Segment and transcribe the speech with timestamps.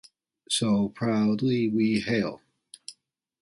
[0.49, 2.41] So Proudly We Hail!